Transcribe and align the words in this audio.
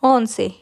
11. 0.00 0.54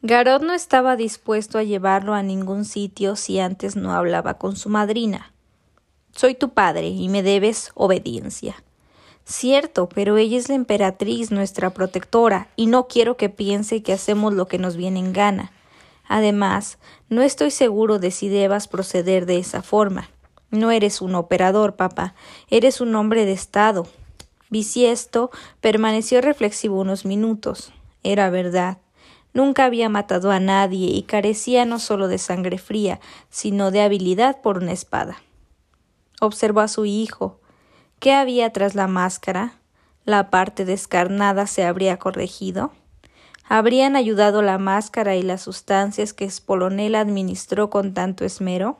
Garot 0.00 0.42
no 0.42 0.54
estaba 0.54 0.96
dispuesto 0.96 1.58
a 1.58 1.62
llevarlo 1.62 2.14
a 2.14 2.22
ningún 2.22 2.64
sitio 2.64 3.14
si 3.14 3.38
antes 3.38 3.76
no 3.76 3.92
hablaba 3.92 4.38
con 4.38 4.56
su 4.56 4.70
madrina. 4.70 5.34
Soy 6.12 6.34
tu 6.34 6.54
padre 6.54 6.88
y 6.88 7.10
me 7.10 7.22
debes 7.22 7.70
obediencia. 7.74 8.56
Cierto, 9.26 9.90
pero 9.90 10.16
ella 10.16 10.38
es 10.38 10.48
la 10.48 10.54
emperatriz, 10.54 11.30
nuestra 11.30 11.68
protectora, 11.68 12.48
y 12.56 12.68
no 12.68 12.88
quiero 12.88 13.18
que 13.18 13.28
piense 13.28 13.82
que 13.82 13.92
hacemos 13.92 14.32
lo 14.32 14.48
que 14.48 14.56
nos 14.56 14.76
viene 14.76 15.00
en 15.00 15.12
gana. 15.12 15.52
Además, 16.08 16.78
no 17.10 17.20
estoy 17.20 17.50
seguro 17.50 17.98
de 17.98 18.10
si 18.10 18.30
debas 18.30 18.68
proceder 18.68 19.26
de 19.26 19.36
esa 19.36 19.60
forma. 19.60 20.08
No 20.50 20.70
eres 20.70 21.02
un 21.02 21.14
operador, 21.14 21.76
papá, 21.76 22.14
eres 22.48 22.80
un 22.80 22.94
hombre 22.94 23.26
de 23.26 23.32
Estado. 23.32 23.86
Bisiesto 24.48 25.30
permaneció 25.60 26.22
reflexivo 26.22 26.80
unos 26.80 27.04
minutos. 27.04 27.74
Era 28.06 28.30
verdad. 28.30 28.78
Nunca 29.32 29.64
había 29.64 29.88
matado 29.88 30.30
a 30.30 30.38
nadie 30.38 30.86
y 30.92 31.02
carecía 31.02 31.64
no 31.64 31.80
solo 31.80 32.06
de 32.06 32.18
sangre 32.18 32.56
fría, 32.56 33.00
sino 33.30 33.72
de 33.72 33.82
habilidad 33.82 34.40
por 34.42 34.58
una 34.58 34.70
espada. 34.70 35.16
Observó 36.20 36.60
a 36.60 36.68
su 36.68 36.84
hijo. 36.84 37.40
¿Qué 37.98 38.14
había 38.14 38.52
tras 38.52 38.76
la 38.76 38.86
máscara? 38.86 39.54
¿La 40.04 40.30
parte 40.30 40.64
descarnada 40.64 41.48
se 41.48 41.64
habría 41.64 41.98
corregido? 41.98 42.70
¿Habrían 43.48 43.96
ayudado 43.96 44.40
la 44.40 44.58
máscara 44.58 45.16
y 45.16 45.22
las 45.22 45.42
sustancias 45.42 46.12
que 46.12 46.30
Spolonel 46.30 46.94
administró 46.94 47.70
con 47.70 47.92
tanto 47.92 48.24
esmero? 48.24 48.78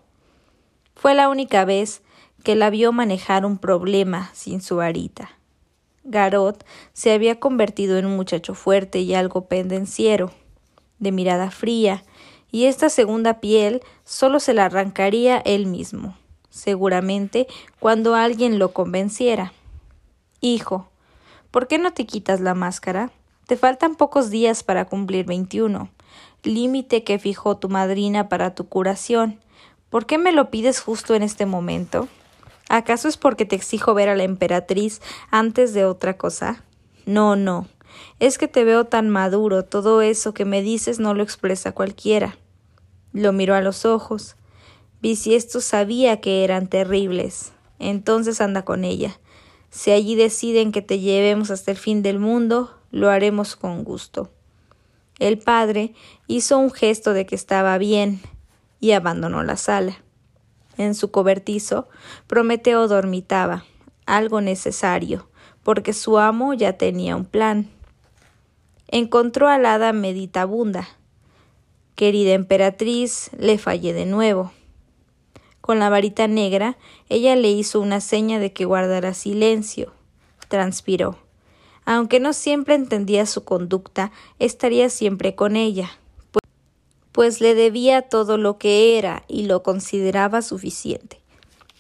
Fue 0.95 1.15
la 1.15 1.29
única 1.29 1.65
vez 1.65 2.03
que 2.45 2.55
la 2.55 2.71
vio 2.71 2.93
manejar 2.93 3.45
un 3.45 3.59
problema 3.59 4.31
sin 4.35 4.63
su 4.63 4.77
varita. 4.77 5.36
Garot 6.07 6.65
se 6.93 7.13
había 7.13 7.39
convertido 7.39 7.99
en 7.99 8.07
un 8.07 8.17
muchacho 8.17 8.55
fuerte 8.55 9.01
y 9.01 9.15
algo 9.15 9.47
pendenciero, 9.47 10.33
de 10.99 11.13
mirada 11.13 11.51
fría, 11.51 12.05
y 12.51 12.65
esta 12.65 12.89
segunda 12.89 13.41
piel 13.41 13.83
solo 14.05 14.41
se 14.41 14.55
la 14.55 14.67
arrancaría 14.67 15.39
él 15.39 15.67
mismo, 15.67 16.17
seguramente 16.49 17.47
cuando 17.81 18.15
alguien 18.15 18.59
lo 18.59 18.73
convenciera. 18.73 19.53
Hijo, 20.41 20.89
¿por 21.51 21.69
qué 21.69 21.79
no 21.79 21.93
te 21.93 22.07
quitas 22.07 22.41
la 22.41 22.55
máscara? 22.55 23.11
Te 23.47 23.57
faltan 23.57 23.95
pocos 23.95 24.31
días 24.31 24.63
para 24.63 24.87
cumplir 24.87 25.27
veintiuno, 25.27 25.91
límite 26.43 27.05
que 27.05 27.19
fijó 27.19 27.57
tu 27.57 27.69
madrina 27.69 28.29
para 28.29 28.55
tu 28.55 28.69
curación, 28.69 29.41
¿Por 29.91 30.05
qué 30.05 30.19
me 30.19 30.33
lo 30.33 30.51
pides 30.51 30.81
justo 30.81 31.15
en 31.15 31.23
este 31.23 31.47
momento? 31.47 32.09
¿Acaso 32.69 33.09
es 33.09 33.17
porque 33.17 33.45
te 33.45 33.57
exijo 33.57 33.95
ver 33.95 34.09
a 34.09 34.17
la 34.17 34.25
emperatriz 34.25 35.01
antes 35.31 35.73
de 35.73 35.85
otra 35.85 36.17
cosa? 36.17 36.65
No, 37.05 37.37
no. 37.37 37.69
Es 38.19 38.39
que 38.39 38.49
te 38.49 38.65
veo 38.65 38.85
tan 38.85 39.09
maduro, 39.09 39.65
todo 39.65 40.03
eso 40.03 40.35
que 40.35 40.45
me 40.45 40.63
dices 40.63 40.99
no 40.99 41.15
lo 41.15 41.23
expresa 41.23 41.73
cualquiera. 41.73 42.37
Lo 43.13 43.33
miró 43.33 43.55
a 43.55 43.61
los 43.61 43.85
ojos. 43.85 44.37
Bisiesto 45.01 45.61
sabía 45.61 46.21
que 46.21 46.45
eran 46.45 46.67
terribles. 46.67 47.53
Entonces 47.79 48.41
anda 48.41 48.65
con 48.65 48.85
ella. 48.85 49.19
Si 49.71 49.91
allí 49.91 50.15
deciden 50.15 50.73
que 50.73 50.83
te 50.83 50.99
llevemos 50.99 51.51
hasta 51.51 51.71
el 51.71 51.77
fin 51.77 52.03
del 52.03 52.19
mundo, 52.19 52.79
lo 52.91 53.11
haremos 53.11 53.57
con 53.57 53.85
gusto. 53.85 54.31
El 55.19 55.39
padre 55.39 55.95
hizo 56.27 56.59
un 56.59 56.71
gesto 56.71 57.13
de 57.13 57.27
que 57.27 57.35
estaba 57.35 57.79
bien, 57.79 58.21
y 58.81 58.93
abandonó 58.93 59.43
la 59.43 59.57
sala. 59.57 60.03
En 60.77 60.95
su 60.95 61.11
cobertizo, 61.11 61.89
Prometeo 62.27 62.87
dormitaba, 62.89 63.65
algo 64.05 64.41
necesario, 64.41 65.29
porque 65.63 65.93
su 65.93 66.19
amo 66.19 66.55
ya 66.55 66.75
tenía 66.75 67.17
un 67.17 67.25
plan. 67.25 67.69
Encontró 68.89 69.49
al 69.49 69.67
hada 69.67 69.93
meditabunda. 69.93 70.89
Querida 71.95 72.35
emperatriz, 72.35 73.31
le 73.39 73.59
fallé 73.59 73.93
de 73.93 74.07
nuevo. 74.07 74.53
Con 75.61 75.79
la 75.79 75.89
varita 75.89 76.29
negra, 76.29 76.77
ella 77.09 77.35
le 77.37 77.51
hizo 77.51 77.81
una 77.81 78.01
seña 78.01 78.39
de 78.39 78.53
que 78.53 78.67
guardara 78.67 79.15
silencio. 79.15 79.93
Transpiró. 80.49 81.19
Aunque 81.85 82.21
no 82.21 82.33
siempre 82.33 82.75
entendía 82.75 83.27
su 83.27 83.45
conducta, 83.45 84.13
estaría 84.39 84.91
siempre 84.91 85.35
con 85.35 85.57
ella 85.57 85.91
pues 87.17 87.41
le 87.41 87.55
debía 87.55 88.03
todo 88.03 88.37
lo 88.37 88.59
que 88.59 88.99
era 88.99 89.23
y 89.27 89.47
lo 89.47 89.63
consideraba 89.63 90.43
suficiente. 90.43 91.23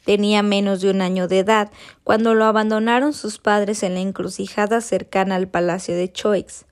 Tenía 0.06 0.42
menos 0.42 0.80
de 0.80 0.88
un 0.88 1.02
año 1.02 1.28
de 1.28 1.40
edad 1.40 1.70
cuando 2.04 2.32
lo 2.32 2.46
abandonaron 2.46 3.12
sus 3.12 3.36
padres 3.36 3.82
en 3.82 3.92
la 3.92 4.00
encrucijada 4.00 4.80
cercana 4.80 5.34
al 5.34 5.46
palacio 5.46 5.94
de 5.94 6.10
Choix. 6.10 6.64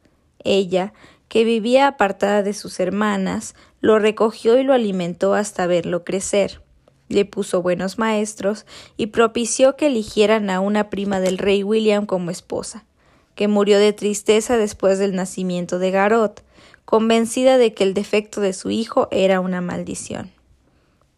Ella, 0.44 0.94
que 1.28 1.44
vivía 1.44 1.86
apartada 1.86 2.42
de 2.42 2.54
sus 2.54 2.80
hermanas, 2.80 3.54
lo 3.82 3.98
recogió 3.98 4.58
y 4.58 4.62
lo 4.62 4.72
alimentó 4.72 5.34
hasta 5.34 5.66
verlo 5.66 6.02
crecer. 6.02 6.62
Le 7.10 7.26
puso 7.26 7.60
buenos 7.60 7.98
maestros 7.98 8.64
y 8.96 9.08
propició 9.08 9.76
que 9.76 9.88
eligieran 9.88 10.48
a 10.48 10.60
una 10.60 10.88
prima 10.88 11.20
del 11.20 11.36
rey 11.36 11.62
William 11.62 12.06
como 12.06 12.31
esposa, 12.31 12.86
que 13.34 13.46
murió 13.46 13.78
de 13.78 13.92
tristeza 13.92 14.56
después 14.56 14.98
del 14.98 15.14
nacimiento 15.14 15.78
de 15.78 15.91
Garot, 15.91 16.42
convencida 16.84 17.58
de 17.58 17.74
que 17.74 17.84
el 17.84 17.94
defecto 17.94 18.40
de 18.40 18.52
su 18.52 18.70
hijo 18.70 19.08
era 19.10 19.40
una 19.40 19.60
maldición. 19.60 20.30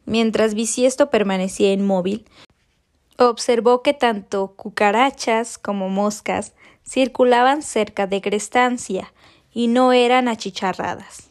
Mientras 0.04 0.54
Bisiesto 0.54 1.10
permanecía 1.10 1.72
inmóvil, 1.72 2.24
observó 3.18 3.82
que 3.82 3.94
tanto 3.94 4.54
cucarachas 4.56 5.58
como 5.58 5.88
moscas 5.88 6.52
circulaban 6.86 7.62
cerca 7.62 8.06
de 8.06 8.20
Crestancia 8.20 9.12
y 9.52 9.68
no 9.68 9.92
eran 9.92 10.28
achicharradas. 10.28 11.28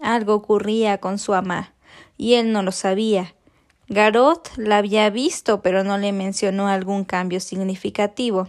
Algo 0.00 0.34
ocurría 0.34 0.98
con 0.98 1.18
su 1.18 1.34
ama, 1.34 1.72
y 2.16 2.34
él 2.34 2.52
no 2.52 2.62
lo 2.62 2.72
sabía. 2.72 3.34
Garot 3.88 4.50
la 4.56 4.78
había 4.78 5.08
visto, 5.10 5.62
pero 5.62 5.84
no 5.84 5.98
le 5.98 6.12
mencionó 6.12 6.68
algún 6.68 7.04
cambio 7.04 7.40
significativo. 7.40 8.48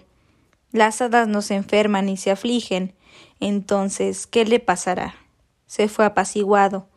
Las 0.71 1.01
hadas 1.01 1.27
no 1.27 1.41
se 1.41 1.55
enferman 1.55 2.05
ni 2.05 2.17
se 2.17 2.31
afligen. 2.31 2.93
Entonces, 3.39 4.27
¿qué 4.27 4.45
le 4.45 4.59
pasará? 4.59 5.15
Se 5.71 5.87
fue 5.87 6.03
apaciguado. 6.03 6.89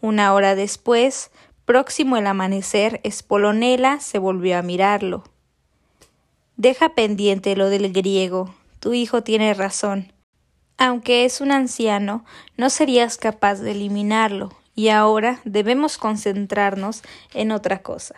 Una 0.00 0.32
hora 0.32 0.54
después, 0.54 1.30
próximo 1.66 2.16
el 2.16 2.26
amanecer, 2.26 2.98
Espolonela 3.04 4.00
se 4.00 4.18
volvió 4.18 4.56
a 4.56 4.62
mirarlo. 4.62 5.24
Deja 6.56 6.94
pendiente 6.94 7.54
lo 7.56 7.68
del 7.68 7.92
griego. 7.92 8.54
Tu 8.80 8.94
hijo 8.94 9.22
tiene 9.22 9.52
razón. 9.52 10.14
Aunque 10.78 11.26
es 11.26 11.42
un 11.42 11.52
anciano, 11.52 12.24
no 12.56 12.70
serías 12.70 13.18
capaz 13.18 13.56
de 13.56 13.72
eliminarlo, 13.72 14.56
y 14.74 14.88
ahora 14.88 15.42
debemos 15.44 15.98
concentrarnos 15.98 17.02
en 17.34 17.52
otra 17.52 17.82
cosa. 17.82 18.14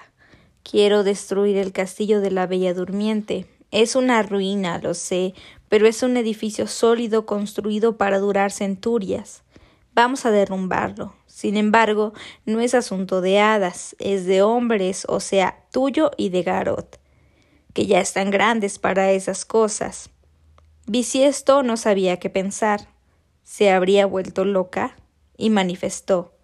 Quiero 0.62 1.02
destruir 1.02 1.56
el 1.56 1.72
castillo 1.72 2.20
de 2.20 2.30
la 2.30 2.46
Bella 2.46 2.72
Durmiente. 2.72 3.48
Es 3.72 3.96
una 3.96 4.22
ruina, 4.22 4.78
lo 4.78 4.94
sé, 4.94 5.34
pero 5.68 5.88
es 5.88 6.04
un 6.04 6.16
edificio 6.16 6.68
sólido 6.68 7.26
construido 7.26 7.96
para 7.96 8.20
durar 8.20 8.52
centurias. 8.52 9.43
Vamos 9.94 10.26
a 10.26 10.30
derrumbarlo. 10.30 11.14
Sin 11.26 11.56
embargo, 11.56 12.12
no 12.44 12.60
es 12.60 12.74
asunto 12.74 13.20
de 13.20 13.40
hadas, 13.40 13.94
es 13.98 14.26
de 14.26 14.42
hombres, 14.42 15.06
o 15.08 15.20
sea, 15.20 15.64
tuyo 15.70 16.10
y 16.16 16.30
de 16.30 16.42
Garot, 16.42 16.98
que 17.72 17.86
ya 17.86 18.00
están 18.00 18.30
grandes 18.30 18.78
para 18.78 19.12
esas 19.12 19.44
cosas. 19.44 20.10
Bisiesto 20.86 21.62
no 21.62 21.76
sabía 21.76 22.18
qué 22.18 22.28
pensar. 22.28 22.88
¿Se 23.42 23.70
habría 23.70 24.06
vuelto 24.06 24.44
loca? 24.44 24.96
y 25.36 25.50
manifestó 25.50 26.34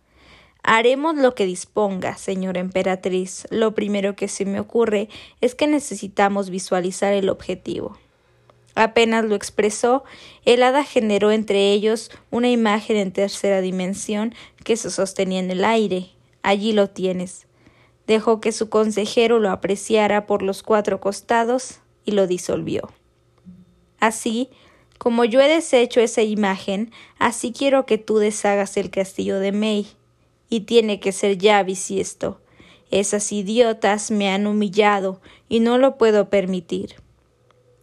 Haremos 0.62 1.16
lo 1.16 1.34
que 1.34 1.46
disponga, 1.46 2.18
señora 2.18 2.60
emperatriz. 2.60 3.46
Lo 3.50 3.74
primero 3.74 4.14
que 4.14 4.28
se 4.28 4.44
me 4.44 4.60
ocurre 4.60 5.08
es 5.40 5.54
que 5.54 5.66
necesitamos 5.66 6.50
visualizar 6.50 7.14
el 7.14 7.30
objetivo. 7.30 7.96
Apenas 8.80 9.26
lo 9.26 9.34
expresó, 9.34 10.04
el 10.46 10.62
hada 10.62 10.84
generó 10.84 11.32
entre 11.32 11.70
ellos 11.70 12.10
una 12.30 12.48
imagen 12.48 12.96
en 12.96 13.12
tercera 13.12 13.60
dimensión 13.60 14.34
que 14.64 14.74
se 14.74 14.90
sostenía 14.90 15.38
en 15.38 15.50
el 15.50 15.66
aire. 15.66 16.12
Allí 16.40 16.72
lo 16.72 16.88
tienes. 16.88 17.46
Dejó 18.06 18.40
que 18.40 18.52
su 18.52 18.70
consejero 18.70 19.38
lo 19.38 19.50
apreciara 19.50 20.26
por 20.26 20.40
los 20.40 20.62
cuatro 20.62 20.98
costados 20.98 21.80
y 22.06 22.12
lo 22.12 22.26
disolvió. 22.26 22.90
Así, 23.98 24.48
como 24.96 25.26
yo 25.26 25.42
he 25.42 25.48
deshecho 25.48 26.00
esa 26.00 26.22
imagen, 26.22 26.90
así 27.18 27.52
quiero 27.52 27.84
que 27.84 27.98
tú 27.98 28.16
deshagas 28.16 28.78
el 28.78 28.88
castillo 28.88 29.40
de 29.40 29.52
May. 29.52 29.88
Y 30.48 30.60
tiene 30.60 31.00
que 31.00 31.12
ser 31.12 31.36
ya 31.36 31.62
bisiesto. 31.64 32.40
Esas 32.90 33.30
idiotas 33.30 34.10
me 34.10 34.30
han 34.30 34.46
humillado 34.46 35.20
y 35.50 35.60
no 35.60 35.76
lo 35.76 35.98
puedo 35.98 36.30
permitir. 36.30 36.94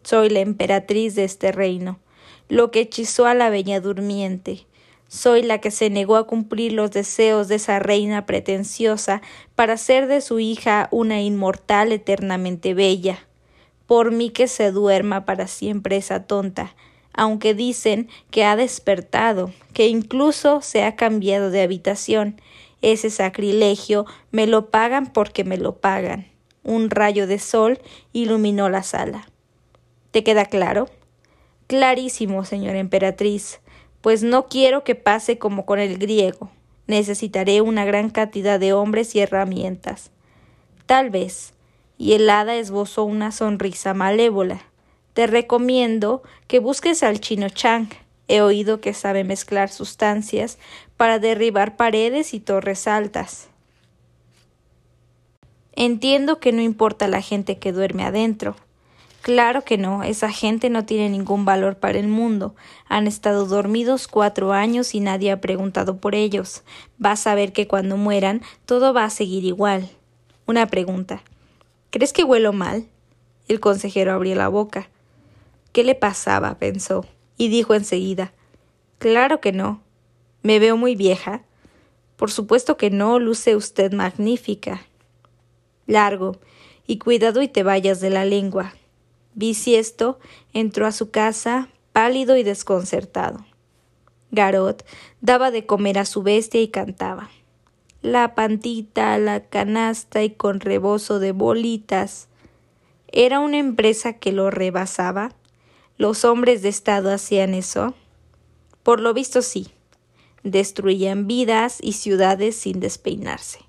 Soy 0.09 0.29
la 0.29 0.39
emperatriz 0.39 1.15
de 1.15 1.25
este 1.25 1.51
reino, 1.51 1.99
lo 2.47 2.71
que 2.71 2.79
hechizó 2.79 3.25
a 3.25 3.33
la 3.33 3.49
Bella 3.49 3.81
Durmiente. 3.81 4.65
Soy 5.09 5.41
la 5.41 5.59
que 5.59 5.69
se 5.69 5.89
negó 5.89 6.15
a 6.15 6.25
cumplir 6.25 6.71
los 6.71 6.91
deseos 6.91 7.49
de 7.49 7.55
esa 7.55 7.79
reina 7.79 8.25
pretenciosa 8.25 9.21
para 9.55 9.73
hacer 9.73 10.07
de 10.07 10.21
su 10.21 10.39
hija 10.39 10.87
una 10.91 11.21
inmortal 11.21 11.91
eternamente 11.91 12.73
bella. 12.73 13.19
Por 13.85 14.11
mí 14.11 14.29
que 14.29 14.47
se 14.47 14.71
duerma 14.71 15.25
para 15.25 15.45
siempre 15.45 15.97
esa 15.97 16.23
tonta. 16.23 16.73
aunque 17.11 17.53
dicen 17.53 18.07
que 18.31 18.45
ha 18.45 18.55
despertado, 18.55 19.51
que 19.73 19.87
incluso 19.87 20.61
se 20.61 20.85
ha 20.85 20.95
cambiado 20.95 21.51
de 21.51 21.63
habitación. 21.63 22.39
Ese 22.81 23.09
sacrilegio 23.09 24.05
me 24.31 24.47
lo 24.47 24.69
pagan 24.69 25.11
porque 25.11 25.43
me 25.43 25.57
lo 25.57 25.79
pagan. 25.79 26.27
Un 26.63 26.91
rayo 26.91 27.27
de 27.27 27.39
sol 27.39 27.81
iluminó 28.13 28.69
la 28.69 28.83
sala. 28.83 29.27
¿Te 30.17 30.23
queda 30.23 30.45
claro? 30.45 30.89
Clarísimo, 31.67 32.43
señora 32.43 32.79
emperatriz, 32.79 33.59
pues 34.01 34.23
no 34.23 34.47
quiero 34.47 34.83
que 34.83 34.95
pase 34.95 35.37
como 35.37 35.67
con 35.67 35.77
el 35.77 35.99
griego. 35.99 36.49
Necesitaré 36.87 37.61
una 37.61 37.85
gran 37.85 38.09
cantidad 38.09 38.59
de 38.59 38.73
hombres 38.73 39.13
y 39.13 39.19
herramientas. 39.19 40.09
Tal 40.87 41.11
vez. 41.11 41.53
Y 41.99 42.13
el 42.13 42.27
hada 42.31 42.55
esbozó 42.55 43.03
una 43.03 43.31
sonrisa 43.31 43.93
malévola. 43.93 44.63
Te 45.13 45.27
recomiendo 45.27 46.23
que 46.47 46.57
busques 46.57 47.03
al 47.03 47.19
chino 47.19 47.49
Chang. 47.49 47.89
He 48.27 48.41
oído 48.41 48.81
que 48.81 48.95
sabe 48.95 49.23
mezclar 49.23 49.69
sustancias 49.69 50.57
para 50.97 51.19
derribar 51.19 51.77
paredes 51.77 52.33
y 52.33 52.39
torres 52.39 52.87
altas. 52.87 53.49
Entiendo 55.73 56.39
que 56.39 56.53
no 56.53 56.63
importa 56.63 57.07
la 57.07 57.21
gente 57.21 57.59
que 57.59 57.71
duerme 57.71 58.03
adentro. 58.03 58.55
Claro 59.21 59.63
que 59.63 59.77
no, 59.77 60.03
esa 60.03 60.31
gente 60.31 60.69
no 60.69 60.85
tiene 60.85 61.09
ningún 61.09 61.43
valor 61.43 61.77
para 61.77 61.99
el 61.99 62.07
mundo. 62.07 62.55
Han 62.87 63.07
estado 63.07 63.45
dormidos 63.45 64.07
cuatro 64.07 64.53
años 64.53 64.95
y 64.95 64.99
nadie 64.99 65.31
ha 65.31 65.41
preguntado 65.41 65.97
por 65.97 66.15
ellos. 66.15 66.63
Vas 66.97 67.27
a 67.27 67.35
ver 67.35 67.51
que 67.51 67.67
cuando 67.67 67.97
mueran 67.97 68.41
todo 68.65 68.93
va 68.93 69.03
a 69.03 69.09
seguir 69.09 69.43
igual. 69.43 69.89
Una 70.45 70.67
pregunta. 70.67 71.23
¿Crees 71.89 72.13
que 72.13 72.23
huelo 72.23 72.53
mal? 72.53 72.87
El 73.47 73.59
consejero 73.59 74.13
abrió 74.13 74.35
la 74.35 74.47
boca. 74.47 74.89
¿Qué 75.73 75.83
le 75.83 75.95
pasaba? 75.95 76.55
pensó, 76.55 77.05
y 77.37 77.49
dijo 77.49 77.73
enseguida 77.73 78.31
Claro 78.97 79.41
que 79.41 79.51
no. 79.51 79.81
¿Me 80.41 80.59
veo 80.59 80.77
muy 80.77 80.95
vieja? 80.95 81.43
Por 82.15 82.31
supuesto 82.31 82.77
que 82.77 82.89
no, 82.89 83.19
luce 83.19 83.55
usted 83.55 83.93
magnífica. 83.93 84.81
Largo, 85.85 86.37
y 86.87 86.97
cuidado 86.97 87.41
y 87.41 87.47
te 87.47 87.63
vayas 87.63 87.99
de 87.99 88.09
la 88.09 88.25
lengua. 88.25 88.73
Bisiesto 89.37 90.17
entró 90.51 90.87
a 90.87 90.91
su 90.91 91.11
casa, 91.11 91.69
pálido 91.93 92.37
y 92.37 92.43
desconcertado. 92.43 93.45
Garot 94.31 94.83
daba 95.21 95.51
de 95.51 95.67
comer 95.67 95.99
a 95.99 96.05
su 96.05 96.23
bestia 96.23 96.59
y 96.59 96.69
cantaba. 96.69 97.29
La 98.01 98.33
pantita, 98.33 99.15
la 99.19 99.41
canasta 99.41 100.23
y 100.23 100.31
con 100.31 100.59
rebozo 100.59 101.19
de 101.19 101.33
bolitas. 101.33 102.29
¿Era 103.11 103.39
una 103.39 103.59
empresa 103.59 104.13
que 104.13 104.31
lo 104.31 104.49
rebasaba? 104.49 105.35
¿Los 105.99 106.25
hombres 106.25 106.63
de 106.63 106.69
Estado 106.69 107.13
hacían 107.13 107.53
eso? 107.53 107.93
Por 108.81 108.99
lo 109.01 109.13
visto 109.13 109.43
sí. 109.43 109.67
Destruían 110.41 111.27
vidas 111.27 111.77
y 111.79 111.93
ciudades 111.93 112.55
sin 112.55 112.79
despeinarse. 112.79 113.59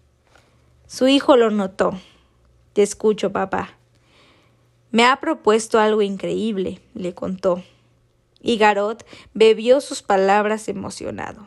Su 0.87 1.09
hijo 1.09 1.37
lo 1.37 1.51
notó. 1.51 1.93
Te 2.73 2.83
escucho, 2.83 3.33
papá. 3.33 3.78
Me 4.91 5.05
ha 5.05 5.17
propuesto 5.17 5.79
algo 5.79 6.03
increíble, 6.03 6.81
le 6.95 7.15
contó. 7.15 7.63
Y 8.41 8.57
Garot 8.57 9.05
bebió 9.35 9.81
sus 9.81 10.03
palabras 10.03 10.69
emocionado. 10.69 11.47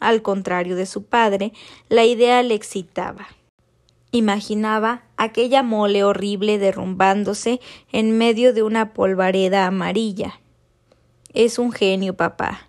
Al 0.00 0.22
contrario 0.22 0.74
de 0.74 0.86
su 0.86 1.04
padre, 1.04 1.52
la 1.88 2.04
idea 2.04 2.42
le 2.42 2.54
excitaba. 2.54 3.28
Imaginaba 4.10 5.04
aquella 5.16 5.62
mole 5.62 6.04
horrible 6.04 6.58
derrumbándose 6.58 7.60
en 7.92 8.18
medio 8.18 8.52
de 8.52 8.62
una 8.62 8.92
polvareda 8.92 9.66
amarilla. 9.66 10.40
Es 11.32 11.58
un 11.58 11.72
genio, 11.72 12.14
papá. 12.14 12.66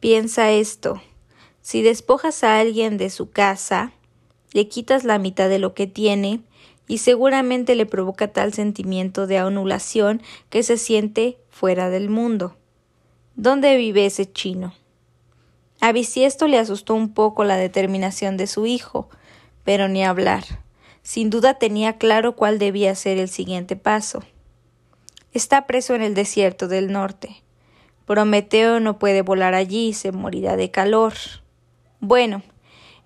Piensa 0.00 0.50
esto. 0.50 1.00
Si 1.62 1.82
despojas 1.82 2.44
a 2.44 2.58
alguien 2.58 2.98
de 2.98 3.10
su 3.10 3.30
casa, 3.30 3.92
le 4.52 4.68
quitas 4.68 5.04
la 5.04 5.18
mitad 5.18 5.48
de 5.48 5.58
lo 5.58 5.72
que 5.72 5.86
tiene, 5.86 6.40
y 6.88 6.98
seguramente 6.98 7.74
le 7.74 7.86
provoca 7.86 8.28
tal 8.28 8.52
sentimiento 8.52 9.26
de 9.26 9.38
anulación 9.38 10.22
que 10.50 10.62
se 10.62 10.78
siente 10.78 11.38
fuera 11.50 11.90
del 11.90 12.10
mundo. 12.10 12.56
¿Dónde 13.34 13.76
vive 13.76 14.06
ese 14.06 14.30
chino? 14.30 14.72
A 15.80 15.92
Bisiesto 15.92 16.48
le 16.48 16.58
asustó 16.58 16.94
un 16.94 17.12
poco 17.12 17.44
la 17.44 17.56
determinación 17.56 18.36
de 18.36 18.46
su 18.46 18.66
hijo, 18.66 19.08
pero 19.64 19.88
ni 19.88 20.04
hablar. 20.04 20.44
Sin 21.02 21.30
duda 21.30 21.54
tenía 21.54 21.98
claro 21.98 22.34
cuál 22.34 22.58
debía 22.58 22.94
ser 22.94 23.18
el 23.18 23.28
siguiente 23.28 23.76
paso. 23.76 24.22
Está 25.32 25.66
preso 25.66 25.94
en 25.94 26.02
el 26.02 26.14
desierto 26.14 26.66
del 26.66 26.90
norte. 26.90 27.42
Prometeo 28.06 28.80
no 28.80 28.98
puede 28.98 29.22
volar 29.22 29.54
allí, 29.54 29.92
se 29.92 30.12
morirá 30.12 30.56
de 30.56 30.70
calor. 30.70 31.12
Bueno, 32.00 32.42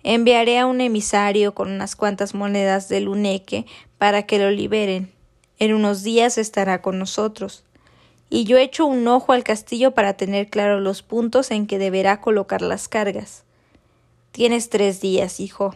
enviaré 0.03 0.59
a 0.59 0.65
un 0.65 0.81
emisario 0.81 1.53
con 1.53 1.71
unas 1.71 1.95
cuantas 1.95 2.33
monedas 2.33 2.89
del 2.89 3.07
Uneque 3.07 3.65
para 3.97 4.23
que 4.23 4.39
lo 4.39 4.51
liberen. 4.51 5.11
En 5.59 5.73
unos 5.73 6.03
días 6.03 6.37
estará 6.37 6.81
con 6.81 6.97
nosotros. 6.97 7.63
Y 8.29 8.45
yo 8.45 8.57
echo 8.57 8.85
un 8.85 9.07
ojo 9.07 9.33
al 9.33 9.43
castillo 9.43 9.91
para 9.91 10.13
tener 10.13 10.49
claro 10.49 10.79
los 10.79 11.03
puntos 11.03 11.51
en 11.51 11.67
que 11.67 11.77
deberá 11.77 12.21
colocar 12.21 12.61
las 12.61 12.87
cargas. 12.87 13.43
Tienes 14.31 14.69
tres 14.69 15.01
días, 15.01 15.39
hijo. 15.39 15.75